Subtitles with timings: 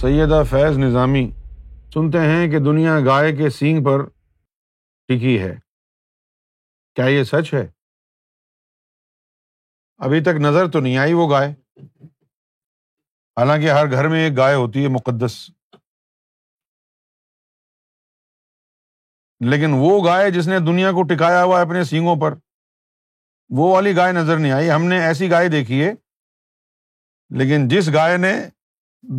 [0.00, 1.30] سیدہ فیض نظامی
[1.94, 4.08] سنتے ہیں کہ دنیا گائے کے سینگ پر
[5.08, 5.54] ٹکی ہے۔
[6.94, 7.66] کیا یہ سچ ہے؟
[9.98, 11.50] ابھی تک نظر تو نہیں آئی وہ گائے۔
[13.36, 15.50] حالانکہ ہر گھر میں ایک گائے ہوتی ہے مقدس۔
[19.40, 22.34] لیکن وہ گائے جس نے دنیا کو ٹکایا ہوا ہے اپنے سینگوں پر،
[23.48, 25.92] وہ والی گائے نظر نہیں آئی۔ ہم نے ایسی گائے دیکھی ہے،
[27.38, 28.55] لیکن جس گائے نے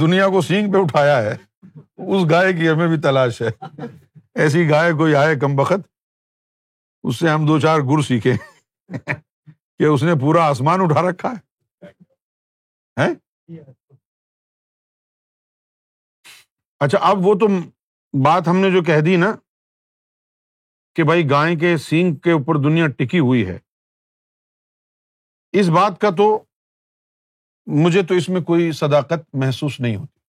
[0.00, 1.34] دنیا کو سینگ پہ اٹھایا ہے،
[2.12, 3.48] اس گائے کی ہمیں بھی تلاش ہے۔
[4.34, 5.86] ایسی گائے کوئی آئے کم بخت،
[7.04, 8.32] اس سے ہم دو چار گر سیکھے
[9.78, 11.32] کہ اس نے پورا آسمان اٹھا رکھا
[12.96, 13.08] ہے۔
[16.80, 17.46] اچھا اب وہ تو
[18.12, 19.32] بات ہم نے جو کہہ دی نا
[20.96, 23.58] کہ بھائی گائے کے سینگ کے اوپر دنیا ٹکی ہوئی ہے۔
[25.52, 26.44] اس بات کا تو
[27.72, 30.20] مجھے تو اس میں کوئی صداقت محسوس نہیں ہوتی۔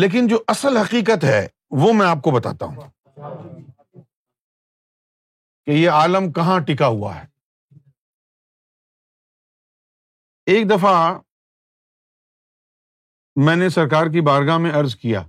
[0.00, 2.90] لیکن جو اصل حقیقت ہے، وہ میں آپ کو بتاتا ہوں۔
[5.66, 7.26] کہ یہ عالم کہاں ٹکا ہوا ہے۔
[10.46, 11.18] ایک دفعہ
[13.36, 15.22] میں نے سرکار کی بارگاہ میں ارض کیا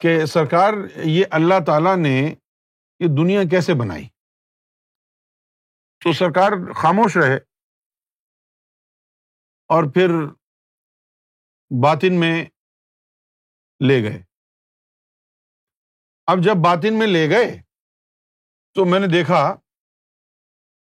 [0.00, 2.34] کہ سرکار، یہ اللہ تعالی نے
[3.00, 4.08] یہ دنیا کیسے بنائی؟
[6.00, 7.36] تو سرکار خاموش رہے
[9.68, 10.08] اور پھر
[11.82, 12.44] باطن میں
[13.88, 14.22] لے گئے۔
[16.26, 17.62] اب جب باطن میں لے گئے
[18.74, 19.56] تو میں نے دیکھا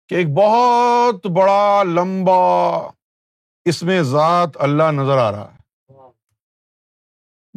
[0.09, 2.33] کہ ایک بہت بڑا لمبا
[3.65, 5.57] اس میں ذات اللہ نظر آ رہا ہے۔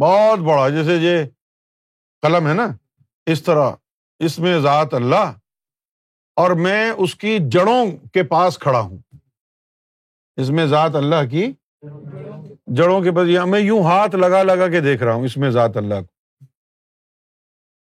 [0.01, 1.25] بہت بڑا، جیسے یہ
[2.23, 2.67] قلم ہے نا،
[3.27, 3.73] اس طرح
[4.19, 5.44] اس میں ذات اللہ
[6.37, 8.99] اور میں اس کی جڑوں کے پاس کھڑا ہوں۔
[10.37, 11.53] اس میں ذات اللہ کی
[12.67, 15.77] جڑوں کے پاس میں یوں ہاتھ لگا لگا کے دیکھ رہا ہوں اس میں ذات
[15.77, 16.13] اللہ کو۔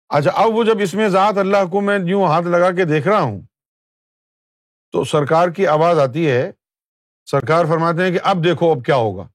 [0.09, 3.09] اچھا اب وہ جب اس میں ذات اللہ کو میں یوں ہاتھ لگا کے دیکھ
[3.09, 3.41] رہا ہوں،
[4.93, 6.50] تو سرکار کی آواز آتی ہے۔
[7.31, 9.27] سرکار فرماتے ہیں کہ اب دیکھو اب کیا ہوگا۔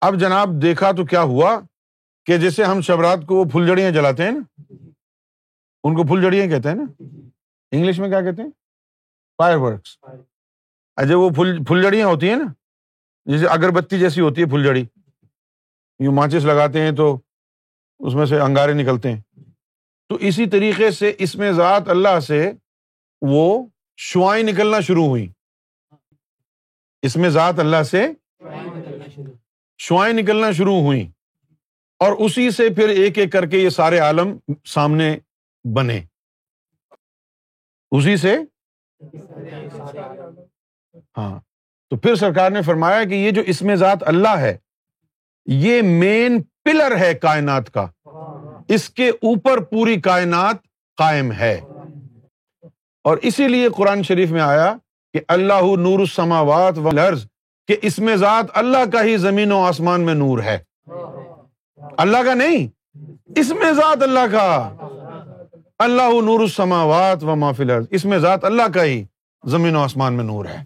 [0.00, 1.60] اب جناب دیکھا تو کیا ہوا
[2.26, 4.64] کہ جیسے ہم شبرات کو وہ پھل جڑیاں جلاتے ہیں نا،
[5.84, 7.04] ان کو پھل جڑیاں کہتے ہیں نا۔
[7.72, 8.50] انگلش میں کیا کہتے ہیں؟
[9.38, 9.98] فائر ورکس
[10.96, 12.52] اچھا وہ پھل پھل جڑیاں ہوتی ہیں نا،
[13.24, 14.84] جیسے اگربتی جیسی ہوتی ہے پھل جڑی
[15.98, 17.20] یوں ماچس لگاتے ہیں تو
[17.98, 19.20] اس میں سے انگارے نکلتے ہیں۔
[20.08, 22.52] تو اسی طریقے سے اس میں ذات اللہ سے
[23.22, 23.66] وہ
[23.96, 25.28] شوائیں نکلنا شروع ہوئی
[27.02, 28.06] اس میں ذات اللہ سے
[29.78, 31.10] شوائیں نکلنا شروع ہوئی
[31.98, 35.18] اور اسی سے پھر ایک ایک کر کے یہ سارے عالم سامنے
[35.74, 36.00] بنے۔
[37.90, 38.36] اسی سے؟
[41.18, 41.40] ہاں۔
[41.90, 44.56] تو پھر سرکار نے فرمایا کہ یہ جو اس میں ذات اللہ ہے،
[45.46, 47.86] یہ مین پلر ہے کائنات کا۔
[48.68, 50.56] اس کے اوپر پوری کائنات
[50.96, 51.60] قائم ہے۔
[53.04, 54.74] اور اسی لیے قرآن شریف میں آیا
[55.12, 57.26] کہ اللہ نور السماوات والارض،
[57.68, 60.58] کہ اس میں ذات اللہ کا ہی زمین و آسمان میں نور ہے۔
[61.98, 62.66] اللہ کا نہیں
[63.36, 64.76] اس میں ذات اللہ کا۔
[65.80, 69.04] اللہ نور السماوات و الارض۔ اس میں ذات اللہ کا ہی
[69.44, 70.64] زمین و آسمان میں نور ہے۔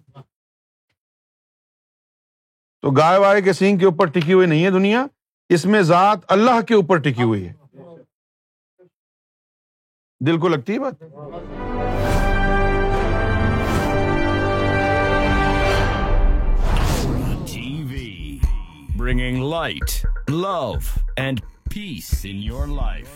[2.83, 5.07] تو گائے وائے کے سینگ کے اوپر ٹکی ہوئی نہیں ہے دنیا،
[5.49, 7.53] اس میں ذات اللہ کے اوپر ٹکی ہوئی ہے۔
[10.27, 11.03] دل کو لگتی ہے بات؟
[18.97, 20.73] Bringing light love
[21.17, 23.07] and peace in your life